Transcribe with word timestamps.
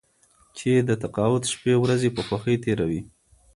چې 0.57 0.69
د 0.87 0.89
تقاعد 1.03 1.43
شپې 1.53 1.73
ورځې 1.83 2.09
په 2.15 2.21
خوښۍ 2.27 2.55
تېروي. 2.63 3.01